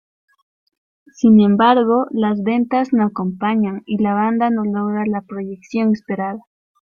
Sin 1.13 1.39
embargo, 1.41 2.07
las 2.09 2.41
ventas 2.41 2.91
no 2.91 3.03
acompañan 3.05 3.83
y 3.85 4.01
la 4.01 4.15
banda 4.15 4.49
no 4.49 4.63
logra 4.65 5.05
la 5.05 5.21
proyección 5.21 5.91
esperada. 5.91 6.41